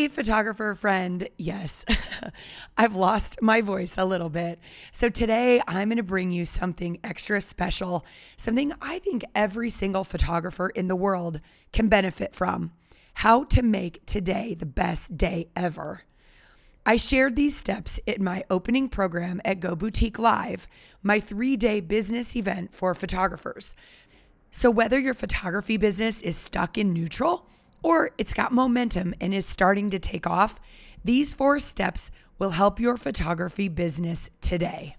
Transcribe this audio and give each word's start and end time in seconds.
Hey, 0.00 0.08
photographer 0.08 0.74
friend. 0.74 1.28
Yes, 1.36 1.84
I've 2.78 2.94
lost 2.94 3.42
my 3.42 3.60
voice 3.60 3.98
a 3.98 4.06
little 4.06 4.30
bit. 4.30 4.58
So 4.92 5.10
today 5.10 5.60
I'm 5.68 5.90
going 5.90 5.98
to 5.98 6.02
bring 6.02 6.32
you 6.32 6.46
something 6.46 6.98
extra 7.04 7.42
special, 7.42 8.06
something 8.38 8.72
I 8.80 9.00
think 9.00 9.24
every 9.34 9.68
single 9.68 10.04
photographer 10.04 10.70
in 10.70 10.88
the 10.88 10.96
world 10.96 11.42
can 11.74 11.88
benefit 11.88 12.34
from. 12.34 12.72
How 13.12 13.44
to 13.44 13.60
make 13.60 14.06
today 14.06 14.54
the 14.54 14.64
best 14.64 15.18
day 15.18 15.48
ever. 15.54 16.04
I 16.86 16.96
shared 16.96 17.36
these 17.36 17.54
steps 17.54 18.00
in 18.06 18.24
my 18.24 18.44
opening 18.48 18.88
program 18.88 19.42
at 19.44 19.60
Go 19.60 19.76
Boutique 19.76 20.18
Live, 20.18 20.66
my 21.02 21.20
three 21.20 21.58
day 21.58 21.82
business 21.82 22.34
event 22.34 22.72
for 22.72 22.94
photographers. 22.94 23.76
So, 24.50 24.70
whether 24.70 24.98
your 24.98 25.12
photography 25.12 25.76
business 25.76 26.22
is 26.22 26.36
stuck 26.36 26.78
in 26.78 26.94
neutral, 26.94 27.46
or 27.82 28.10
it's 28.18 28.34
got 28.34 28.52
momentum 28.52 29.14
and 29.20 29.32
is 29.32 29.46
starting 29.46 29.90
to 29.90 29.98
take 29.98 30.26
off, 30.26 30.60
these 31.04 31.34
four 31.34 31.58
steps 31.58 32.10
will 32.38 32.50
help 32.50 32.80
your 32.80 32.96
photography 32.96 33.68
business 33.68 34.30
today. 34.40 34.96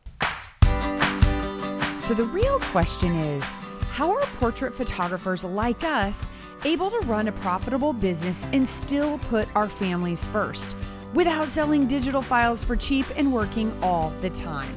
So, 2.00 2.14
the 2.14 2.26
real 2.26 2.60
question 2.60 3.16
is 3.16 3.44
how 3.92 4.12
are 4.12 4.22
portrait 4.40 4.74
photographers 4.74 5.44
like 5.44 5.84
us 5.84 6.30
able 6.66 6.90
to 6.92 7.00
run 7.00 7.28
a 7.28 7.32
profitable 7.32 7.94
business 7.94 8.46
and 8.52 8.68
still 8.68 9.18
put 9.20 9.48
our 9.56 9.70
families 9.70 10.26
first 10.28 10.76
without 11.14 11.48
selling 11.48 11.88
digital 11.88 12.22
files 12.22 12.64
for 12.64 12.76
cheap 12.76 13.06
and 13.16 13.32
working 13.32 13.72
all 13.82 14.10
the 14.22 14.30
time? 14.32 14.74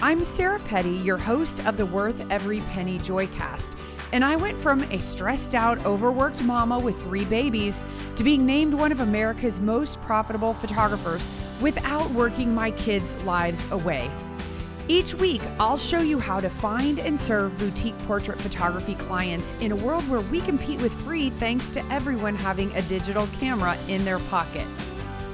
I'm 0.00 0.24
Sarah 0.24 0.60
Petty, 0.60 0.90
your 0.90 1.16
host 1.16 1.64
of 1.66 1.76
the 1.76 1.86
Worth 1.86 2.30
Every 2.30 2.60
Penny 2.72 2.98
Joycast 3.00 3.76
and 4.12 4.24
I 4.24 4.36
went 4.36 4.56
from 4.58 4.82
a 4.84 5.00
stressed 5.00 5.54
out, 5.54 5.84
overworked 5.84 6.42
mama 6.42 6.78
with 6.78 7.00
three 7.02 7.24
babies 7.26 7.82
to 8.16 8.24
being 8.24 8.46
named 8.46 8.74
one 8.74 8.92
of 8.92 9.00
America's 9.00 9.60
most 9.60 10.00
profitable 10.02 10.54
photographers 10.54 11.26
without 11.60 12.10
working 12.12 12.54
my 12.54 12.70
kids' 12.72 13.16
lives 13.24 13.70
away. 13.70 14.10
Each 14.88 15.14
week, 15.14 15.42
I'll 15.60 15.76
show 15.76 16.00
you 16.00 16.18
how 16.18 16.40
to 16.40 16.48
find 16.48 16.98
and 16.98 17.20
serve 17.20 17.58
boutique 17.58 17.98
portrait 18.06 18.40
photography 18.40 18.94
clients 18.94 19.54
in 19.60 19.72
a 19.72 19.76
world 19.76 20.08
where 20.08 20.22
we 20.22 20.40
compete 20.40 20.80
with 20.80 20.94
free 21.02 21.28
thanks 21.28 21.68
to 21.72 21.92
everyone 21.92 22.34
having 22.34 22.74
a 22.74 22.82
digital 22.82 23.26
camera 23.38 23.76
in 23.88 24.04
their 24.06 24.18
pocket. 24.18 24.66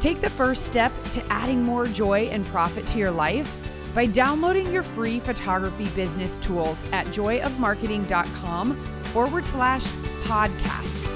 Take 0.01 0.21
the 0.21 0.29
first 0.29 0.67
step 0.67 0.93
to 1.13 1.25
adding 1.33 1.63
more 1.63 1.87
joy 1.87 2.25
and 2.33 2.45
profit 2.47 2.85
to 2.89 2.99
your 2.99 3.13
life 3.13 3.57
by 3.95 4.07
downloading 4.07 4.73
your 4.73 4.83
free 4.83 5.21
photography 5.21 5.89
business 5.95 6.37
tools 6.39 6.83
at 6.93 7.07
joyofmarketing.com 7.07 8.75
forward 9.13 9.45
slash 9.45 9.85
podcast. 10.25 11.09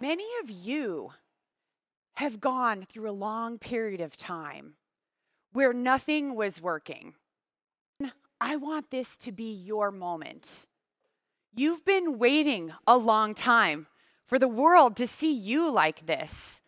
Many 0.00 0.26
of 0.42 0.50
you 0.50 1.10
have 2.14 2.40
gone 2.40 2.84
through 2.88 3.10
a 3.10 3.12
long 3.12 3.58
period 3.58 4.00
of 4.00 4.16
time 4.16 4.74
where 5.52 5.72
nothing 5.72 6.34
was 6.34 6.62
working. 6.62 7.14
I 8.40 8.56
want 8.56 8.90
this 8.90 9.16
to 9.18 9.32
be 9.32 9.52
your 9.52 9.90
moment. 9.90 10.66
You've 11.54 11.84
been 11.84 12.18
waiting 12.18 12.72
a 12.86 12.96
long 12.98 13.34
time 13.34 13.86
for 14.26 14.38
the 14.38 14.48
world 14.48 14.96
to 14.96 15.06
see 15.06 15.32
you 15.32 15.70
like 15.70 16.06
this 16.06 16.60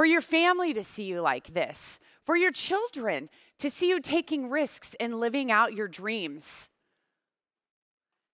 for 0.00 0.06
your 0.06 0.22
family 0.22 0.72
to 0.72 0.82
see 0.82 1.02
you 1.02 1.20
like 1.20 1.52
this, 1.52 2.00
for 2.24 2.34
your 2.34 2.50
children 2.50 3.28
to 3.58 3.68
see 3.68 3.90
you 3.90 4.00
taking 4.00 4.48
risks 4.48 4.96
and 4.98 5.20
living 5.20 5.52
out 5.52 5.74
your 5.74 5.88
dreams. 5.88 6.70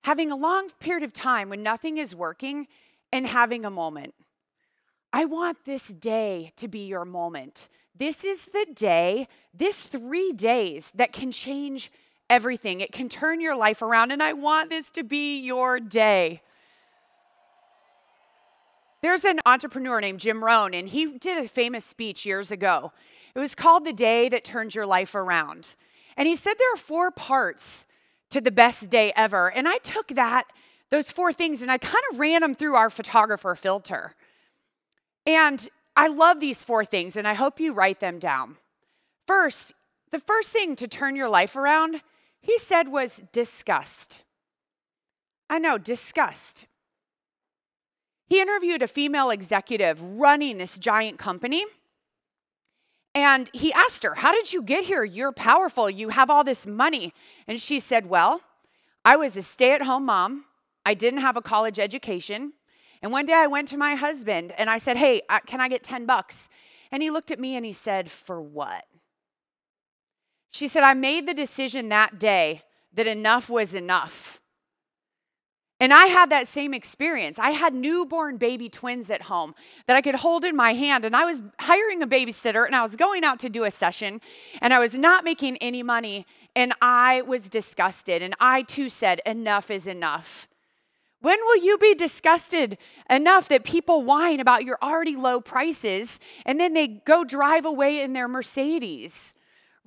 Having 0.05 0.31
a 0.31 0.37
long 0.37 0.69
period 0.78 1.03
of 1.03 1.12
time 1.12 1.48
when 1.48 1.64
nothing 1.64 1.98
is 1.98 2.14
working 2.14 2.69
and 3.11 3.27
having 3.27 3.64
a 3.64 3.69
moment. 3.69 4.14
I 5.12 5.25
want 5.25 5.64
this 5.64 5.89
day 5.89 6.53
to 6.55 6.69
be 6.69 6.87
your 6.87 7.05
moment. 7.05 7.69
This 7.97 8.22
is 8.22 8.42
the 8.42 8.69
day, 8.72 9.27
this 9.53 9.89
three 9.89 10.31
days 10.31 10.92
that 10.94 11.12
can 11.12 11.33
change 11.33 11.91
everything. 12.31 12.81
It 12.81 12.93
can 12.93 13.09
turn 13.09 13.41
your 13.41 13.56
life 13.56 13.83
around, 13.83 14.12
and 14.12 14.22
I 14.22 14.34
want 14.34 14.71
this 14.71 14.93
to 14.93 15.03
be 15.03 15.41
your 15.41 15.81
day. 15.81 16.43
There's 19.03 19.25
an 19.25 19.41
entrepreneur 19.47 20.01
named 20.01 20.21
Jim 20.21 20.43
Rohn, 20.43 20.75
and 20.75 20.89
he 20.89 21.19
did 21.19 21.45
a 21.45 21.49
famous 21.49 21.84
speech 21.84 22.25
years 22.25 22.51
ago. 22.51 22.93
It 23.34 23.39
was 23.39 23.55
called 23.55 23.84
The 23.84 23.93
Day 23.93 24.29
That 24.29 24.45
Turns 24.45 24.75
Your 24.75 24.87
Life 24.87 25.15
Around. 25.15 25.75
And 26.17 26.27
he 26.27 26.34
said 26.34 26.55
there 26.59 26.75
are 26.75 26.79
four 26.79 27.11
parts 27.11 27.87
to 28.31 28.41
the 28.41 28.51
best 28.51 28.91
day 28.91 29.12
ever. 29.15 29.51
And 29.53 29.69
I 29.69 29.79
took 29.79 30.09
that, 30.09 30.45
those 30.91 31.12
four 31.12 31.33
things, 31.33 31.62
and 31.62 31.71
I 31.71 31.79
kind 31.79 32.03
of 32.11 32.19
ran 32.19 32.41
them 32.41 32.55
through 32.55 32.75
our 32.75 32.91
photographer 32.91 33.55
filter. 33.55 34.15
And 35.27 35.69
I 35.97 36.09
love 36.09 36.41
these 36.41 36.65
four 36.65 36.84
things, 36.84 37.17
and 37.17 37.28
I 37.28 37.34
hope 37.34 37.61
you 37.61 37.73
write 37.73 38.01
them 38.01 38.19
down. 38.19 38.57
First, 39.27 39.75
the 40.11 40.21
first 40.21 40.51
thing 40.51 40.77
to 40.77 40.89
turn 40.89 41.17
your 41.17 41.28
life 41.28 41.57
around, 41.57 42.01
he 42.41 42.59
said, 42.59 42.89
was 42.89 43.25
disgust. 43.33 44.23
I 45.51 45.59
know, 45.59 45.78
disgust. 45.78 46.67
He 48.26 48.41
interviewed 48.41 48.82
a 48.82 48.88
female 48.88 49.31
executive 49.31 50.03
running 50.03 50.59
this 50.59 50.78
giant 50.78 51.19
company. 51.19 51.64
And 53.14 53.48
he 53.54 53.72
asked 53.72 54.03
her, 54.03 54.14
How 54.14 54.32
did 54.32 54.53
you 54.53 54.62
get 54.62 54.84
here? 54.84 55.04
You're 55.04 55.32
powerful. 55.32 55.88
You 55.88 56.10
have 56.10 56.28
all 56.28 56.44
this 56.44 56.66
money. 56.66 57.15
And 57.47 57.60
she 57.60 57.81
said, 57.81 58.06
Well, 58.06 58.42
I 59.04 59.16
was 59.16 59.36
a 59.36 59.42
stay 59.42 59.72
at 59.72 59.82
home 59.82 60.06
mom. 60.06 60.44
I 60.84 60.94
didn't 60.94 61.20
have 61.20 61.36
a 61.36 61.42
college 61.42 61.78
education. 61.78 62.53
And 63.03 63.12
one 63.12 63.26
day 63.26 63.34
I 63.34 63.47
went 63.47 63.69
to 63.69 63.76
my 63.76 63.94
husband 63.94 64.53
and 64.59 64.69
I 64.69 64.78
said, 64.78 64.97
Hey, 64.97 65.22
uh, 65.28 65.41
can 65.47 65.60
I 65.60 65.69
get 65.69 65.82
10 65.82 66.06
bucks? 66.06 66.48
And 66.91 67.03
he 67.03 67.10
looked 67.10 67.31
at 67.31 67.41
me 67.41 67.56
and 67.56 67.65
he 67.65 67.72
said, 67.72 68.10
For 68.10 68.41
what? 68.41 68.84
She 70.50 70.69
said, 70.69 70.82
I 70.82 70.94
made 70.94 71.26
the 71.26 71.34
decision 71.34 71.88
that 71.88 72.19
day 72.19 72.62
that 72.94 73.06
enough 73.06 73.48
was 73.48 73.75
enough. 73.75 74.41
And 75.78 75.92
I 75.92 76.06
had 76.06 76.31
that 76.31 76.48
same 76.48 76.72
experience. 76.72 77.38
I 77.38 77.50
had 77.50 77.75
newborn 77.75 78.38
baby 78.38 78.70
twins 78.70 79.10
at 79.10 79.22
home 79.22 79.54
that 79.87 79.97
I 79.97 80.00
could 80.00 80.14
hold 80.14 80.44
in 80.44 80.56
my 80.56 80.72
hand. 80.72 81.04
And 81.04 81.14
I 81.14 81.25
was 81.25 81.42
hiring 81.60 82.03
a 82.03 82.06
babysitter 82.06 82.64
and 82.64 82.75
I 82.75 82.82
was 82.82 82.97
going 82.97 83.25
out 83.25 83.38
to 83.41 83.50
do 83.50 83.64
a 83.64 83.70
session 83.70 84.22
and 84.62 84.72
I 84.72 84.78
was 84.78 84.94
not 84.94 85.22
making 85.22 85.59
any 85.59 85.82
money. 85.82 86.26
And 86.54 86.72
I 86.81 87.20
was 87.22 87.50
disgusted. 87.50 88.22
And 88.22 88.34
I 88.41 88.62
too 88.62 88.88
said, 88.88 89.20
Enough 89.26 89.70
is 89.70 89.86
enough. 89.86 90.48
When 91.20 91.38
will 91.41 91.62
you 91.62 91.76
be 91.76 91.94
disgusted 91.94 92.78
enough 93.10 93.48
that 93.48 93.65
people 93.65 94.03
whine 94.03 94.41
about 94.41 94.65
your 94.65 94.78
already 94.82 95.16
low 95.16 95.41
prices 95.41 96.20
and 96.44 96.59
then 96.59 96.72
they 96.72 96.88
go 96.88 97.25
drive 97.25 97.66
away 97.66 98.00
in 98.00 98.15
their 98.15 98.28
Mercedes? 98.28 99.34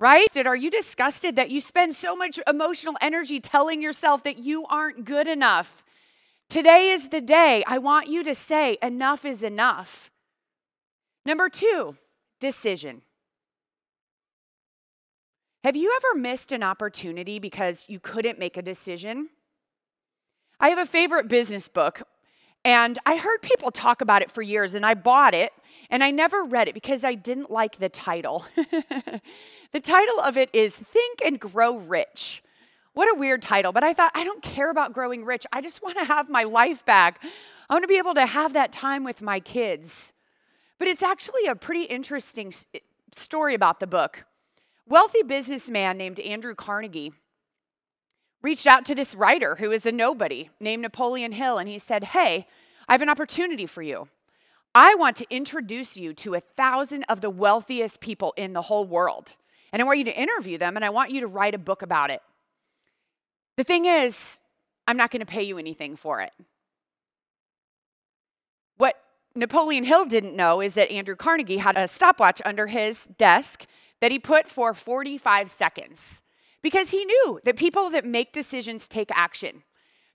Right? 0.00 0.34
Are 0.44 0.56
you 0.56 0.70
disgusted 0.70 1.36
that 1.36 1.50
you 1.50 1.60
spend 1.60 1.94
so 1.94 2.16
much 2.16 2.40
emotional 2.48 2.96
energy 3.00 3.38
telling 3.38 3.82
yourself 3.82 4.24
that 4.24 4.38
you 4.38 4.64
aren't 4.66 5.04
good 5.04 5.28
enough? 5.28 5.84
Today 6.48 6.90
is 6.90 7.10
the 7.10 7.20
day 7.20 7.62
I 7.66 7.78
want 7.78 8.08
you 8.08 8.24
to 8.24 8.34
say, 8.34 8.78
enough 8.82 9.24
is 9.24 9.42
enough. 9.42 10.10
Number 11.24 11.48
two, 11.48 11.96
decision. 12.40 13.02
Have 15.62 15.76
you 15.76 15.94
ever 15.94 16.18
missed 16.18 16.50
an 16.50 16.62
opportunity 16.62 17.38
because 17.38 17.84
you 17.88 18.00
couldn't 18.00 18.38
make 18.38 18.56
a 18.56 18.62
decision? 18.62 19.28
I 20.58 20.70
have 20.70 20.78
a 20.78 20.86
favorite 20.86 21.28
business 21.28 21.68
book, 21.68 22.02
and 22.64 22.98
I 23.06 23.16
heard 23.16 23.40
people 23.42 23.70
talk 23.70 24.00
about 24.00 24.22
it 24.22 24.30
for 24.30 24.42
years, 24.42 24.74
and 24.74 24.84
I 24.84 24.94
bought 24.94 25.34
it, 25.34 25.52
and 25.88 26.04
I 26.04 26.10
never 26.10 26.44
read 26.44 26.68
it 26.68 26.74
because 26.74 27.04
I 27.04 27.14
didn't 27.14 27.50
like 27.50 27.78
the 27.78 27.88
title. 27.88 28.44
the 28.56 29.80
title 29.80 30.20
of 30.20 30.36
it 30.36 30.50
is 30.52 30.76
Think 30.76 31.20
and 31.24 31.40
Grow 31.40 31.78
Rich. 31.78 32.42
What 32.92 33.14
a 33.14 33.18
weird 33.18 33.40
title, 33.40 33.72
but 33.72 33.84
I 33.84 33.94
thought, 33.94 34.12
I 34.14 34.24
don't 34.24 34.42
care 34.42 34.70
about 34.70 34.92
growing 34.92 35.24
rich. 35.24 35.46
I 35.52 35.62
just 35.62 35.82
want 35.82 35.96
to 35.98 36.04
have 36.04 36.28
my 36.28 36.42
life 36.42 36.84
back. 36.84 37.22
I 37.68 37.74
want 37.74 37.84
to 37.84 37.88
be 37.88 37.98
able 37.98 38.14
to 38.14 38.26
have 38.26 38.52
that 38.52 38.72
time 38.72 39.04
with 39.04 39.22
my 39.22 39.40
kids. 39.40 40.12
But 40.78 40.88
it's 40.88 41.02
actually 41.02 41.46
a 41.46 41.54
pretty 41.54 41.84
interesting 41.84 42.52
story 43.12 43.54
about 43.54 43.80
the 43.80 43.86
book. 43.86 44.24
Wealthy 44.86 45.22
businessman 45.22 45.96
named 45.96 46.18
Andrew 46.18 46.54
Carnegie 46.54 47.12
reached 48.42 48.66
out 48.66 48.84
to 48.86 48.94
this 48.94 49.14
writer 49.14 49.56
who 49.56 49.70
is 49.70 49.86
a 49.86 49.92
nobody 49.92 50.50
named 50.60 50.82
Napoleon 50.82 51.32
Hill, 51.32 51.58
and 51.58 51.68
he 51.68 51.78
said, 51.78 52.04
Hey, 52.04 52.46
I 52.88 52.94
have 52.94 53.02
an 53.02 53.08
opportunity 53.08 53.66
for 53.66 53.82
you. 53.82 54.08
I 54.74 54.94
want 54.94 55.16
to 55.16 55.26
introduce 55.30 55.96
you 55.96 56.14
to 56.14 56.34
a 56.34 56.40
thousand 56.40 57.04
of 57.08 57.20
the 57.20 57.30
wealthiest 57.30 58.00
people 58.00 58.32
in 58.36 58.52
the 58.52 58.62
whole 58.62 58.84
world. 58.86 59.36
And 59.72 59.82
I 59.82 59.84
want 59.84 59.98
you 59.98 60.04
to 60.04 60.20
interview 60.20 60.58
them, 60.58 60.76
and 60.76 60.84
I 60.84 60.90
want 60.90 61.10
you 61.10 61.20
to 61.20 61.26
write 61.26 61.54
a 61.54 61.58
book 61.58 61.82
about 61.82 62.10
it. 62.10 62.22
The 63.56 63.64
thing 63.64 63.86
is, 63.86 64.38
I'm 64.86 64.96
not 64.96 65.10
going 65.10 65.20
to 65.20 65.26
pay 65.26 65.42
you 65.42 65.58
anything 65.58 65.96
for 65.96 66.20
it. 66.20 66.32
What 68.76 68.96
Napoleon 69.34 69.84
Hill 69.84 70.06
didn't 70.06 70.34
know 70.34 70.60
is 70.60 70.74
that 70.74 70.90
Andrew 70.90 71.16
Carnegie 71.16 71.58
had 71.58 71.76
a 71.76 71.86
stopwatch 71.86 72.40
under 72.44 72.68
his 72.68 73.04
desk 73.18 73.66
that 74.00 74.10
he 74.10 74.18
put 74.18 74.48
for 74.48 74.72
45 74.72 75.50
seconds 75.50 76.22
because 76.62 76.90
he 76.90 77.04
knew 77.04 77.40
that 77.44 77.56
people 77.56 77.90
that 77.90 78.04
make 78.04 78.32
decisions 78.32 78.88
take 78.88 79.10
action. 79.14 79.62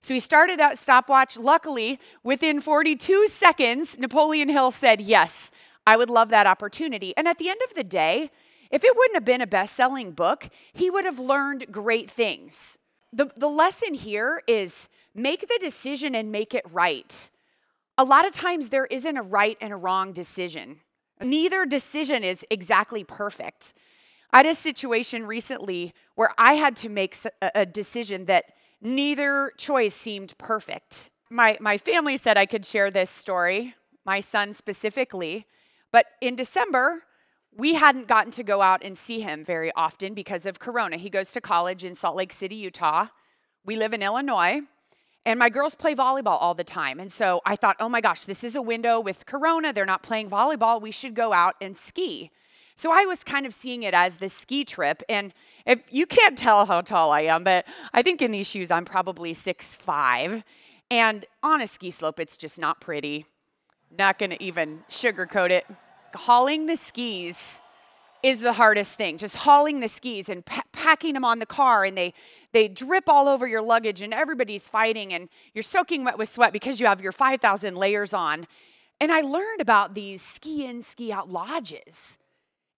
So 0.02 0.14
he 0.14 0.20
started 0.20 0.58
that 0.60 0.78
stopwatch. 0.78 1.36
Luckily, 1.36 1.98
within 2.22 2.60
42 2.60 3.26
seconds, 3.28 3.98
Napoleon 3.98 4.48
Hill 4.48 4.70
said, 4.70 5.00
Yes, 5.00 5.50
I 5.86 5.96
would 5.96 6.10
love 6.10 6.28
that 6.28 6.46
opportunity. 6.46 7.12
And 7.16 7.26
at 7.26 7.38
the 7.38 7.48
end 7.48 7.60
of 7.68 7.74
the 7.74 7.84
day, 7.84 8.30
if 8.70 8.84
it 8.84 8.92
wouldn't 8.96 9.16
have 9.16 9.24
been 9.24 9.40
a 9.40 9.46
best 9.46 9.74
selling 9.74 10.12
book, 10.12 10.48
he 10.72 10.90
would 10.90 11.04
have 11.04 11.18
learned 11.18 11.66
great 11.70 12.10
things. 12.10 12.78
The, 13.12 13.30
the 13.36 13.48
lesson 13.48 13.94
here 13.94 14.42
is 14.46 14.88
make 15.14 15.42
the 15.42 15.58
decision 15.60 16.14
and 16.14 16.32
make 16.32 16.54
it 16.54 16.64
right. 16.72 17.30
A 17.98 18.04
lot 18.04 18.26
of 18.26 18.32
times, 18.32 18.68
there 18.68 18.86
isn't 18.86 19.16
a 19.16 19.22
right 19.22 19.56
and 19.60 19.72
a 19.72 19.76
wrong 19.76 20.12
decision. 20.12 20.80
Neither 21.20 21.64
decision 21.64 22.22
is 22.24 22.44
exactly 22.50 23.04
perfect. 23.04 23.72
I 24.36 24.40
had 24.40 24.46
a 24.48 24.54
situation 24.54 25.26
recently 25.26 25.94
where 26.14 26.28
I 26.36 26.56
had 26.56 26.76
to 26.76 26.90
make 26.90 27.16
a 27.40 27.64
decision 27.64 28.26
that 28.26 28.44
neither 28.82 29.50
choice 29.56 29.94
seemed 29.94 30.36
perfect. 30.36 31.08
My, 31.30 31.56
my 31.58 31.78
family 31.78 32.18
said 32.18 32.36
I 32.36 32.44
could 32.44 32.66
share 32.66 32.90
this 32.90 33.08
story, 33.08 33.74
my 34.04 34.20
son 34.20 34.52
specifically, 34.52 35.46
but 35.90 36.04
in 36.20 36.36
December, 36.36 37.04
we 37.56 37.76
hadn't 37.76 38.08
gotten 38.08 38.30
to 38.32 38.42
go 38.42 38.60
out 38.60 38.84
and 38.84 38.98
see 38.98 39.20
him 39.20 39.42
very 39.42 39.72
often 39.74 40.12
because 40.12 40.44
of 40.44 40.58
Corona. 40.58 40.98
He 40.98 41.08
goes 41.08 41.32
to 41.32 41.40
college 41.40 41.82
in 41.82 41.94
Salt 41.94 42.14
Lake 42.14 42.34
City, 42.34 42.56
Utah. 42.56 43.06
We 43.64 43.76
live 43.76 43.94
in 43.94 44.02
Illinois. 44.02 44.60
And 45.24 45.38
my 45.38 45.48
girls 45.48 45.74
play 45.74 45.94
volleyball 45.94 46.36
all 46.38 46.52
the 46.52 46.62
time. 46.62 47.00
And 47.00 47.10
so 47.10 47.40
I 47.46 47.56
thought, 47.56 47.76
oh 47.80 47.88
my 47.88 48.02
gosh, 48.02 48.26
this 48.26 48.44
is 48.44 48.54
a 48.54 48.60
window 48.60 49.00
with 49.00 49.24
Corona. 49.24 49.72
They're 49.72 49.86
not 49.86 50.02
playing 50.02 50.28
volleyball. 50.28 50.78
We 50.78 50.90
should 50.90 51.14
go 51.14 51.32
out 51.32 51.54
and 51.58 51.78
ski. 51.78 52.30
So 52.76 52.92
I 52.92 53.06
was 53.06 53.24
kind 53.24 53.46
of 53.46 53.54
seeing 53.54 53.82
it 53.82 53.94
as 53.94 54.18
the 54.18 54.28
ski 54.28 54.64
trip. 54.64 55.02
And 55.08 55.32
if 55.64 55.80
you 55.90 56.06
can't 56.06 56.36
tell 56.36 56.66
how 56.66 56.82
tall 56.82 57.10
I 57.10 57.22
am, 57.22 57.42
but 57.42 57.66
I 57.94 58.02
think 58.02 58.20
in 58.20 58.30
these 58.30 58.46
shoes 58.46 58.70
I'm 58.70 58.84
probably 58.84 59.32
six 59.34 59.74
five. 59.74 60.44
And 60.90 61.24
on 61.42 61.60
a 61.62 61.66
ski 61.66 61.90
slope, 61.90 62.20
it's 62.20 62.36
just 62.36 62.60
not 62.60 62.80
pretty. 62.80 63.26
Not 63.96 64.18
gonna 64.18 64.36
even 64.40 64.84
sugarcoat 64.90 65.50
it. 65.50 65.66
Hauling 66.14 66.66
the 66.66 66.76
skis 66.76 67.60
is 68.22 68.40
the 68.40 68.52
hardest 68.52 68.94
thing. 68.94 69.18
Just 69.18 69.36
hauling 69.36 69.80
the 69.80 69.88
skis 69.88 70.28
and 70.28 70.44
pa- 70.44 70.64
packing 70.72 71.14
them 71.14 71.24
on 71.24 71.38
the 71.38 71.46
car, 71.46 71.84
and 71.84 71.96
they 71.96 72.12
they 72.52 72.68
drip 72.68 73.08
all 73.08 73.28
over 73.28 73.46
your 73.46 73.62
luggage, 73.62 74.02
and 74.02 74.12
everybody's 74.12 74.68
fighting, 74.68 75.12
and 75.12 75.28
you're 75.54 75.62
soaking 75.62 76.04
wet 76.04 76.18
with 76.18 76.28
sweat 76.28 76.52
because 76.52 76.78
you 76.78 76.86
have 76.86 77.00
your 77.00 77.12
5,000 77.12 77.76
layers 77.76 78.12
on. 78.12 78.46
And 79.00 79.12
I 79.12 79.20
learned 79.20 79.60
about 79.60 79.94
these 79.94 80.22
ski 80.22 80.64
in, 80.64 80.82
ski 80.82 81.12
out 81.12 81.30
lodges, 81.30 82.18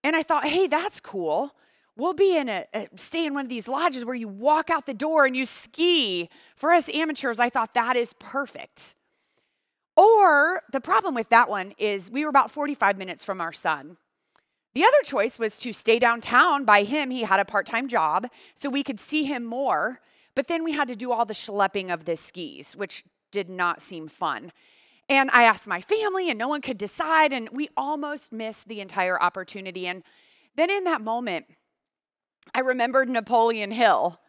and 0.02 0.16
I 0.16 0.22
thought, 0.22 0.46
hey, 0.46 0.66
that's 0.66 1.00
cool. 1.00 1.54
We'll 1.96 2.14
be 2.14 2.36
in 2.36 2.48
a, 2.48 2.64
a 2.72 2.88
stay 2.96 3.26
in 3.26 3.34
one 3.34 3.44
of 3.44 3.48
these 3.48 3.66
lodges 3.66 4.04
where 4.04 4.14
you 4.14 4.28
walk 4.28 4.70
out 4.70 4.86
the 4.86 4.94
door 4.94 5.26
and 5.26 5.36
you 5.36 5.46
ski. 5.46 6.28
For 6.54 6.72
us 6.72 6.88
amateurs, 6.94 7.40
I 7.40 7.50
thought 7.50 7.74
that 7.74 7.96
is 7.96 8.14
perfect. 8.14 8.94
Or 9.96 10.62
the 10.70 10.80
problem 10.80 11.16
with 11.16 11.28
that 11.30 11.50
one 11.50 11.72
is 11.76 12.08
we 12.08 12.22
were 12.22 12.30
about 12.30 12.52
45 12.52 12.96
minutes 12.96 13.24
from 13.24 13.40
our 13.40 13.52
son. 13.52 13.96
The 14.74 14.84
other 14.84 15.02
choice 15.02 15.40
was 15.40 15.58
to 15.58 15.72
stay 15.72 15.98
downtown 15.98 16.64
by 16.64 16.84
him. 16.84 17.10
He 17.10 17.22
had 17.22 17.40
a 17.40 17.44
part 17.44 17.66
time 17.66 17.88
job, 17.88 18.28
so 18.54 18.70
we 18.70 18.84
could 18.84 19.00
see 19.00 19.24
him 19.24 19.44
more. 19.44 20.00
But 20.36 20.46
then 20.46 20.62
we 20.62 20.70
had 20.70 20.86
to 20.86 20.94
do 20.94 21.10
all 21.10 21.24
the 21.24 21.34
schlepping 21.34 21.92
of 21.92 22.04
the 22.04 22.14
skis, 22.14 22.76
which 22.76 23.02
did 23.32 23.50
not 23.50 23.82
seem 23.82 24.06
fun. 24.06 24.52
And 25.08 25.30
I 25.30 25.44
asked 25.44 25.66
my 25.66 25.80
family, 25.80 26.28
and 26.28 26.38
no 26.38 26.48
one 26.48 26.60
could 26.60 26.78
decide, 26.78 27.32
and 27.32 27.48
we 27.50 27.68
almost 27.76 28.32
missed 28.32 28.68
the 28.68 28.80
entire 28.80 29.20
opportunity. 29.20 29.86
And 29.86 30.02
then 30.56 30.70
in 30.70 30.84
that 30.84 31.00
moment, 31.00 31.46
I 32.54 32.60
remembered 32.60 33.08
Napoleon 33.08 33.70
Hill. 33.70 34.20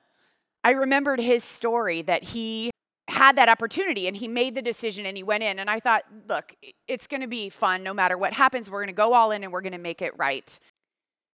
I 0.64 0.72
remembered 0.72 1.20
his 1.20 1.44
story 1.44 2.02
that 2.04 2.24
he 2.24 2.72
had 3.08 3.36
that 3.36 3.50
opportunity 3.50 4.08
and 4.08 4.16
he 4.16 4.28
made 4.28 4.56
the 4.56 4.62
decision 4.62 5.06
and 5.06 5.18
he 5.18 5.24
went 5.24 5.44
in. 5.44 5.60
And 5.60 5.70
I 5.70 5.80
thought, 5.80 6.04
look, 6.28 6.56
it's 6.88 7.08
going 7.08 7.22
to 7.22 7.28
be 7.28 7.50
fun 7.50 7.84
no 7.84 7.94
matter 7.94 8.18
what 8.18 8.34
happens. 8.34 8.70
We're 8.70 8.80
going 8.80 8.88
to 8.88 8.94
go 8.94 9.14
all 9.14 9.32
in 9.32 9.44
and 9.44 9.52
we're 9.52 9.62
going 9.62 9.74
to 9.74 9.80
make 9.80 10.02
it 10.02 10.14
right. 10.18 10.58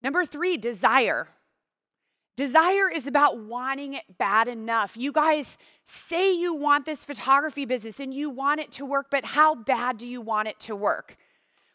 Number 0.04 0.26
three, 0.26 0.58
desire. 0.58 1.30
Desire 2.38 2.90
is 2.90 3.08
about 3.08 3.40
wanting 3.40 3.94
it 3.94 4.04
bad 4.18 4.48
enough. 4.48 4.96
You 4.96 5.12
guys 5.12 5.58
say 5.84 6.34
you 6.34 6.54
want 6.54 6.86
this 6.86 7.04
photography 7.04 7.66
business 7.66 8.00
and 8.00 8.14
you 8.14 8.30
want 8.30 8.62
it 8.62 8.72
to 8.74 8.86
work, 8.86 9.08
but 9.12 9.26
how 9.26 9.54
bad 9.54 9.98
do 9.98 10.08
you 10.08 10.22
want 10.22 10.48
it 10.48 10.60
to 10.62 10.76
work? 10.76 11.18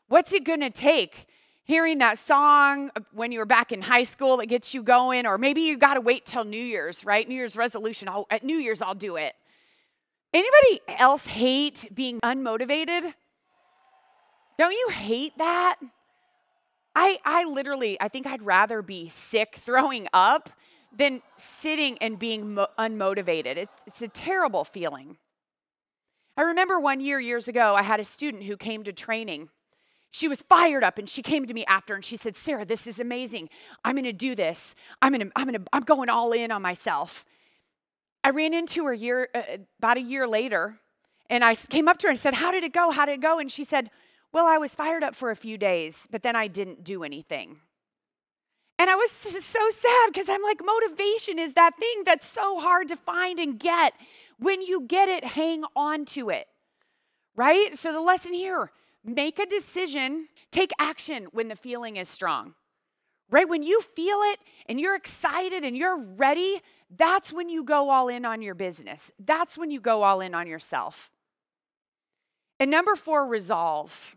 What's 0.09 0.33
it 0.33 0.45
to 0.45 0.71
take? 0.71 1.27
Hearing 1.65 1.99
that 1.99 2.17
song 2.17 2.91
uh, 2.95 3.01
when 3.13 3.33
you 3.33 3.41
were 3.41 3.45
back 3.45 3.73
in 3.73 3.83
high 3.83 4.05
school 4.05 4.37
that 4.37 4.47
gets 4.47 4.73
you 4.73 4.85
going, 4.85 5.27
or 5.27 5.37
maybe 5.37 5.63
you 5.63 5.77
got 5.77 5.95
to 5.95 6.01
wait 6.01 6.25
till 6.25 6.45
New 6.45 6.57
Year's, 6.57 7.05
right? 7.05 7.29
New 7.29 7.35
Year's 7.35 7.57
resolution. 7.57 8.09
I'll, 8.09 8.27
at 8.31 8.45
New 8.45 8.57
Year's, 8.57 8.81
I'll 8.81 8.95
do 8.95 9.17
it. 9.17 9.35
Anybody 10.33 10.81
else 11.01 11.27
hate 11.27 11.89
being 11.93 12.21
unmotivated? 12.21 13.13
Don't 14.59 14.73
you 14.73 14.89
hate 14.91 15.37
that? 15.39 15.77
I, 16.99 17.19
I 17.27 17.45
literally, 17.45 18.01
I 18.01 18.09
think 18.09 18.27
I'd 18.27 18.43
rather 18.43 18.81
be 18.81 19.11
sick 19.11 19.57
throwing 19.59 20.09
up 20.15 20.49
than 20.97 21.21
sitting 21.37 21.99
and 21.99 22.19
being 22.19 22.55
mo- 22.55 22.69
unmotivated. 22.79 23.59
It's, 23.59 23.83
it's 23.87 24.01
a 24.01 24.09
terrible 24.09 24.65
feeling. 24.65 25.19
I 26.39 26.43
remember 26.43 26.81
one 26.81 27.01
year, 27.01 27.21
years 27.21 27.49
ago, 27.49 27.75
I 27.75 27.83
had 27.83 28.01
a 28.01 28.05
student 28.05 28.45
who 28.45 28.57
came 28.57 28.83
to 28.85 28.95
training. 28.95 29.51
She 30.11 30.27
was 30.27 30.41
fired 30.41 30.83
up 30.83 30.97
and 30.97 31.07
she 31.07 31.21
came 31.21 31.47
to 31.47 31.53
me 31.53 31.67
after 31.67 31.95
and 31.95 32.03
she 32.03 32.17
said, 32.17 32.35
Sarah, 32.35 32.65
this 32.65 32.87
is 32.87 32.99
amazing. 32.99 33.51
I'm 33.85 33.95
gonna 33.95 34.15
do 34.15 34.35
this. 34.35 34.75
I'm 35.03 35.13
gonna, 35.13 35.31
I'm 35.37 35.45
gonna, 35.45 35.65
I'm 35.75 35.83
going 35.83 36.09
all 36.09 36.33
in 36.33 36.51
on 36.51 36.63
myself. 36.63 37.27
I 38.25 38.31
ran 38.31 38.55
into 38.55 38.87
her 38.87 38.95
year, 38.95 39.29
uh, 39.35 39.43
about 39.79 39.99
a 39.99 40.03
year 40.03 40.27
later, 40.27 40.79
and 41.29 41.45
I 41.45 41.55
came 41.55 41.89
up 41.89 41.99
to 41.99 42.07
her 42.07 42.11
and 42.11 42.19
said, 42.19 42.35
How 42.35 42.51
did 42.53 42.65
it 42.65 42.73
go? 42.73 42.91
How 42.91 43.05
did 43.05 43.13
it 43.13 43.21
go? 43.21 43.39
And 43.39 43.51
she 43.53 43.65
said, 43.65 43.91
Well, 44.33 44.47
I 44.47 44.59
was 44.59 44.75
fired 44.75 45.03
up 45.03 45.15
for 45.15 45.31
a 45.31 45.37
few 45.37 45.57
days, 45.57 46.07
but 46.11 46.23
then 46.23 46.37
I 46.37 46.49
didn't 46.49 46.85
do 46.85 47.05
anything. 47.05 47.61
And 48.79 48.91
I 48.91 48.95
was 48.95 49.11
so 49.11 49.71
sad 49.71 50.09
because 50.13 50.29
I'm 50.29 50.43
like, 50.43 50.61
motivation 50.63 51.39
is 51.39 51.55
that 51.55 51.79
thing 51.79 52.03
that's 52.05 52.27
so 52.27 52.61
hard 52.61 52.89
to 52.89 52.97
find 52.97 53.39
and 53.39 53.59
get. 53.59 53.95
When 54.39 54.61
you 54.61 54.83
get 54.83 55.09
it, 55.09 55.25
hang 55.25 55.65
on 55.75 56.05
to 56.07 56.29
it, 56.29 56.47
right? 57.35 57.75
So 57.75 57.93
the 57.93 58.03
lesson 58.03 58.35
here 58.35 58.71
make 59.03 59.39
a 59.39 59.47
decision, 59.47 60.29
take 60.51 60.73
action 60.79 61.29
when 61.33 61.49
the 61.49 61.57
feeling 61.57 61.97
is 61.97 62.09
strong, 62.09 62.55
right? 63.31 63.49
When 63.49 63.63
you 63.63 63.81
feel 63.81 64.19
it 64.25 64.41
and 64.69 64.79
you're 64.79 64.97
excited 64.97 65.65
and 65.65 65.77
you're 65.77 65.99
ready, 65.99 66.61
that's 66.95 67.33
when 67.33 67.49
you 67.49 67.65
go 67.65 67.89
all 67.89 68.09
in 68.09 68.27
on 68.27 68.43
your 68.43 68.55
business. 68.55 69.11
That's 69.19 69.57
when 69.57 69.71
you 69.71 69.81
go 69.81 70.03
all 70.03 70.21
in 70.21 70.35
on 70.35 70.47
yourself. 70.47 71.11
And 72.59 72.71
number 72.71 72.97
four, 72.97 73.27
resolve. 73.29 74.17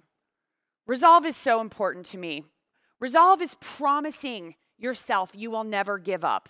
Resolve 0.88 1.26
is 1.26 1.36
so 1.36 1.62
important 1.62 2.06
to 2.08 2.18
me. 2.18 2.46
Resolve 3.00 3.42
is 3.42 3.56
promising 3.60 4.56
yourself 4.78 5.32
you 5.36 5.52
will 5.52 5.64
never 5.64 5.98
give 5.98 6.24
up. 6.24 6.50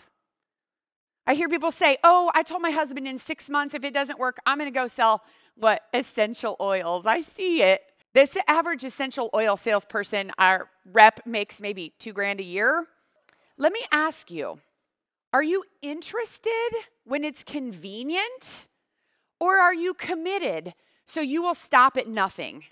I 1.28 1.34
hear 1.36 1.50
people 1.50 1.72
say, 1.72 1.98
Oh, 2.04 2.32
I 2.34 2.44
told 2.44 2.62
my 2.62 2.72
husband 2.72 3.08
in 3.08 3.20
six 3.20 3.50
months, 3.50 3.76
if 3.76 3.84
it 3.84 3.94
doesn't 3.94 4.18
work, 4.18 4.38
I'm 4.46 4.58
gonna 4.58 4.72
go 4.72 4.88
sell 4.88 5.24
what? 5.56 5.82
Essential 5.94 6.56
oils. 6.62 7.06
I 7.06 7.22
see 7.22 7.62
it. 7.62 7.82
This 8.14 8.36
average 8.48 8.84
essential 8.84 9.30
oil 9.36 9.56
salesperson, 9.56 10.32
our 10.40 10.70
rep 10.86 11.20
makes 11.26 11.62
maybe 11.62 11.94
two 12.00 12.14
grand 12.14 12.40
a 12.40 12.44
year. 12.44 12.88
Let 13.58 13.74
me 13.74 13.82
ask 13.92 14.32
you 14.32 14.60
are 15.32 15.44
you 15.44 15.64
interested 15.82 16.72
when 17.04 17.24
it's 17.24 17.44
convenient? 17.44 18.68
Or 19.40 19.58
are 19.58 19.74
you 19.74 19.94
committed 19.94 20.74
so 21.10 21.22
you 21.22 21.42
will 21.42 21.56
stop 21.56 21.98
at 21.98 22.08
nothing? 22.08 22.66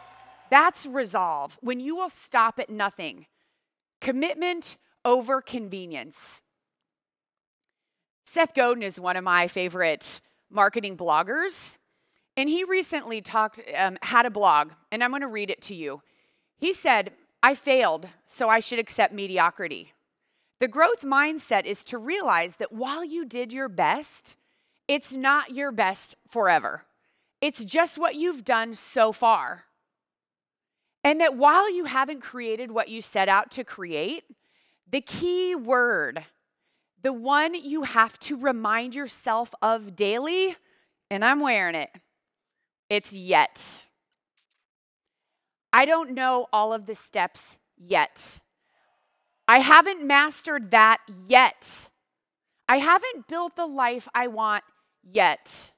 That's 0.51 0.85
resolve. 0.85 1.57
When 1.61 1.79
you 1.79 1.95
will 1.95 2.09
stop 2.09 2.59
at 2.59 2.69
nothing, 2.69 3.25
commitment 3.99 4.77
over 5.03 5.41
convenience. 5.41 6.43
Seth 8.25 8.53
Godin 8.53 8.83
is 8.83 8.99
one 8.99 9.17
of 9.17 9.23
my 9.23 9.47
favorite 9.47 10.21
marketing 10.51 10.95
bloggers. 10.95 11.77
And 12.35 12.47
he 12.47 12.63
recently 12.63 13.21
talked, 13.21 13.59
um, 13.75 13.97
had 14.03 14.27
a 14.27 14.29
blog, 14.29 14.69
and 14.91 15.03
I'm 15.03 15.09
going 15.09 15.21
to 15.21 15.27
read 15.27 15.49
it 15.49 15.61
to 15.63 15.75
you. 15.75 16.03
He 16.59 16.71
said, 16.71 17.13
I 17.41 17.55
failed, 17.55 18.07
so 18.27 18.47
I 18.49 18.59
should 18.59 18.77
accept 18.77 19.13
mediocrity. 19.13 19.93
The 20.59 20.67
growth 20.67 21.01
mindset 21.01 21.65
is 21.65 21.83
to 21.85 21.97
realize 21.97 22.57
that 22.57 22.71
while 22.71 23.03
you 23.03 23.25
did 23.25 23.51
your 23.51 23.69
best, 23.69 24.35
it's 24.87 25.13
not 25.13 25.55
your 25.55 25.71
best 25.71 26.15
forever. 26.27 26.83
It's 27.41 27.63
just 27.63 27.97
what 27.97 28.15
you've 28.15 28.43
done 28.43 28.75
so 28.75 29.11
far. 29.11 29.65
And 31.03 31.21
that 31.21 31.37
while 31.37 31.71
you 31.71 31.85
haven't 31.85 32.21
created 32.21 32.71
what 32.71 32.89
you 32.89 33.01
set 33.01 33.29
out 33.29 33.51
to 33.51 33.63
create, 33.63 34.23
the 34.89 35.01
key 35.01 35.55
word, 35.55 36.25
the 37.01 37.13
one 37.13 37.53
you 37.53 37.83
have 37.83 38.17
to 38.19 38.37
remind 38.37 38.95
yourself 38.95 39.53
of 39.61 39.95
daily, 39.95 40.55
and 41.09 41.23
I'm 41.23 41.39
wearing 41.39 41.75
it, 41.75 41.89
it's 42.89 43.13
yet. 43.13 43.83
I 45.71 45.85
don't 45.85 46.11
know 46.11 46.47
all 46.51 46.73
of 46.73 46.85
the 46.85 46.95
steps 46.95 47.57
yet. 47.77 48.39
I 49.47 49.59
haven't 49.59 50.05
mastered 50.05 50.71
that 50.71 50.97
yet. 51.25 51.89
I 52.67 52.77
haven't 52.77 53.27
built 53.27 53.55
the 53.55 53.67
life 53.67 54.07
I 54.13 54.27
want 54.27 54.63
yet. 55.03 55.71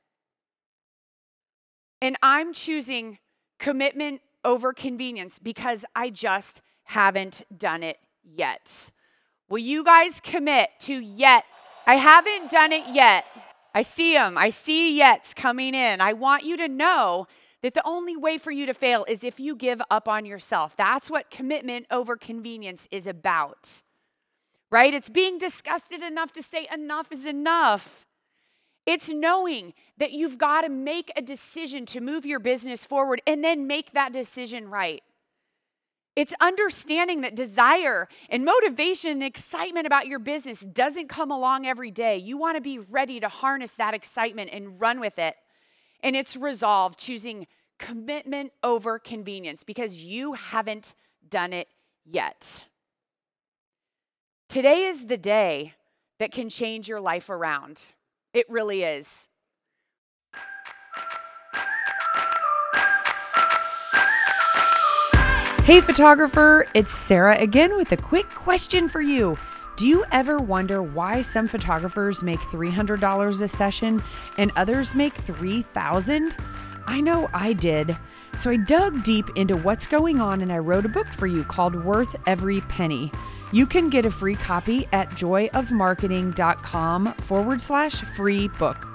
And 2.02 2.16
I'm 2.22 2.54
choosing 2.54 3.20
commitment 3.58 4.22
over 4.46 4.74
convenience 4.74 5.40
because 5.40 5.86
I 5.96 6.10
just 6.10 6.62
haven't 6.84 7.44
done 7.56 7.84
it 7.84 7.98
yet. 8.24 8.92
Will 9.50 9.60
you 9.60 9.84
guys 9.84 10.22
commit 10.22 10.70
to 10.82 10.94
yet? 10.94 11.44
I 11.86 11.96
haven't 11.96 12.52
done 12.52 12.72
it 12.72 12.88
yet. 12.88 13.26
I 13.74 13.82
see 13.82 14.14
them. 14.14 14.38
I 14.38 14.50
see 14.50 15.00
yets 15.00 15.36
coming 15.36 15.76
in. 15.76 16.02
I 16.02 16.14
want 16.14 16.44
you 16.44 16.58
to 16.58 16.68
know 16.68 17.28
that 17.62 17.74
the 17.74 17.86
only 17.86 18.16
way 18.16 18.38
for 18.38 18.52
you 18.52 18.66
to 18.66 18.74
fail 18.74 19.06
is 19.08 19.24
if 19.24 19.40
you 19.40 19.56
give 19.56 19.82
up 19.92 20.08
on 20.08 20.26
yourself. 20.26 20.76
That's 20.78 21.10
what 21.10 21.30
commitment 21.30 21.86
over 21.92 22.16
convenience 22.16 22.88
is 22.92 23.06
about, 23.06 23.84
right? 24.72 24.94
It's 24.94 25.10
being 25.10 25.38
disgusted 25.38 26.02
enough 26.02 26.32
to 26.34 26.42
say 26.42 26.68
enough 26.74 27.12
is 27.12 27.26
enough. 27.26 28.06
It's 28.90 29.08
knowing 29.08 29.76
that 29.98 30.14
you've 30.14 30.40
got 30.40 30.62
to 30.62 30.70
make 30.70 31.12
a 31.16 31.22
decision 31.22 31.86
to 31.86 32.02
move 32.02 32.26
your 32.26 32.40
business 32.40 32.88
forward 32.88 33.22
and 33.28 33.44
then 33.44 33.68
make 33.68 33.92
that 33.92 34.12
decision 34.12 34.68
right. 34.68 35.04
It's 36.16 36.34
understanding 36.42 37.22
that 37.22 37.36
desire 37.36 38.08
and 38.32 38.44
motivation 38.44 39.12
and 39.12 39.24
excitement 39.24 39.86
about 39.86 40.08
your 40.08 40.18
business 40.18 40.62
doesn't 40.62 41.08
come 41.08 41.30
along 41.30 41.68
every 41.68 41.92
day. 41.92 42.18
You 42.18 42.40
want 42.40 42.56
to 42.58 42.62
be 42.62 42.80
ready 42.80 43.20
to 43.20 43.30
harness 43.30 43.74
that 43.74 43.94
excitement 43.94 44.50
and 44.52 44.82
run 44.82 45.00
with 45.00 45.20
it. 45.20 45.36
And 46.02 46.16
it's 46.16 46.36
resolve, 46.36 46.98
choosing 46.98 47.46
commitment 47.78 48.54
over 48.64 48.98
convenience 48.98 49.64
because 49.64 50.02
you 50.02 50.34
haven't 50.34 50.96
done 51.30 51.54
it 51.54 51.68
yet. 52.06 52.66
Today 54.48 54.86
is 54.86 55.06
the 55.06 55.18
day 55.18 55.76
that 56.18 56.32
can 56.32 56.50
change 56.50 56.90
your 56.90 57.00
life 57.00 57.30
around. 57.30 57.84
It 58.34 58.46
really 58.48 58.84
is. 58.84 59.30
Hey, 65.64 65.82
photographer, 65.82 66.68
it's 66.74 66.92
Sarah 66.92 67.38
again 67.40 67.76
with 67.76 67.92
a 67.92 67.98
quick 67.98 68.30
question 68.30 68.88
for 68.88 69.02
you. 69.02 69.38
Do 69.78 69.88
you 69.88 70.04
ever 70.12 70.38
wonder 70.38 70.84
why 70.84 71.22
some 71.22 71.48
photographers 71.48 72.22
make 72.22 72.40
$300 72.40 73.42
a 73.42 73.48
session 73.48 74.04
and 74.38 74.52
others 74.56 74.94
make 74.94 75.14
3,000? 75.14 76.36
I 76.86 77.02
know 77.02 77.30
I 77.34 77.54
did. 77.54 77.98
So 78.36 78.52
I 78.52 78.58
dug 78.58 79.04
deep 79.04 79.30
into 79.36 79.58
what's 79.58 79.88
going 79.88 80.20
on 80.20 80.42
and 80.42 80.52
I 80.52 80.58
wrote 80.58 80.86
a 80.86 80.90
book 80.90 81.08
for 81.08 81.28
you 81.28 81.44
called 81.44 81.84
Worth 81.84 82.16
Every 82.28 82.62
Penny. 82.62 83.12
You 83.52 83.66
can 83.66 83.90
get 83.90 84.06
a 84.06 84.12
free 84.12 84.36
copy 84.36 84.88
at 84.92 85.10
joyofmarketing.com 85.12 87.14
forward 87.14 87.62
slash 87.62 88.02
free 88.02 88.48
book. 88.48 88.88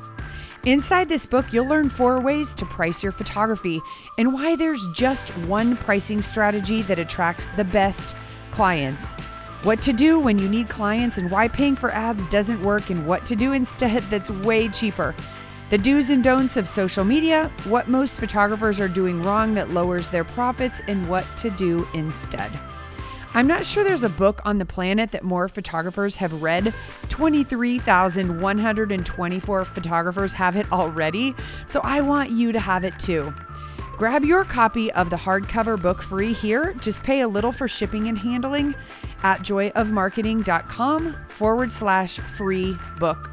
Inside 0.64 1.08
this 1.08 1.26
book, 1.26 1.52
you'll 1.52 1.66
learn 1.66 1.90
four 1.90 2.20
ways 2.20 2.54
to 2.54 2.64
price 2.64 3.02
your 3.02 3.12
photography 3.12 3.80
and 4.16 4.32
why 4.32 4.56
there's 4.56 4.86
just 4.94 5.30
one 5.46 5.76
pricing 5.76 6.22
strategy 6.22 6.82
that 6.82 6.98
attracts 6.98 7.48
the 7.48 7.64
best 7.64 8.16
clients. 8.50 9.16
What 9.64 9.82
to 9.82 9.92
do 9.92 10.18
when 10.18 10.38
you 10.38 10.48
need 10.48 10.68
clients 10.68 11.18
and 11.18 11.30
why 11.30 11.48
paying 11.48 11.74
for 11.74 11.90
ads 11.90 12.26
doesn't 12.28 12.62
work, 12.62 12.90
and 12.90 13.06
what 13.06 13.26
to 13.26 13.36
do 13.36 13.52
instead 13.52 14.02
that's 14.04 14.30
way 14.30 14.68
cheaper. 14.68 15.14
The 15.70 15.78
do's 15.78 16.10
and 16.10 16.22
don'ts 16.22 16.56
of 16.56 16.68
social 16.68 17.04
media, 17.04 17.50
what 17.64 17.88
most 17.88 18.20
photographers 18.20 18.78
are 18.78 18.88
doing 18.88 19.22
wrong 19.22 19.54
that 19.54 19.70
lowers 19.70 20.08
their 20.08 20.24
profits, 20.24 20.80
and 20.86 21.08
what 21.08 21.26
to 21.38 21.50
do 21.50 21.86
instead. 21.94 22.52
I'm 23.34 23.48
not 23.48 23.66
sure 23.66 23.82
there's 23.82 24.04
a 24.04 24.08
book 24.08 24.40
on 24.44 24.58
the 24.58 24.64
planet 24.64 25.10
that 25.10 25.24
more 25.24 25.48
photographers 25.48 26.14
have 26.16 26.40
read. 26.40 26.72
23,124 27.08 29.64
photographers 29.64 30.32
have 30.34 30.56
it 30.56 30.70
already, 30.70 31.34
so 31.66 31.80
I 31.82 32.00
want 32.00 32.30
you 32.30 32.52
to 32.52 32.60
have 32.60 32.84
it 32.84 32.96
too. 33.00 33.34
Grab 33.96 34.24
your 34.24 34.44
copy 34.44 34.92
of 34.92 35.10
the 35.10 35.16
hardcover 35.16 35.80
book 35.80 36.00
free 36.00 36.32
here. 36.32 36.74
Just 36.80 37.02
pay 37.02 37.22
a 37.22 37.28
little 37.28 37.52
for 37.52 37.66
shipping 37.66 38.06
and 38.08 38.18
handling 38.18 38.76
at 39.24 39.40
joyofmarketing.com 39.40 41.16
forward 41.28 41.72
slash 41.72 42.18
free 42.18 42.76
book. 42.98 43.30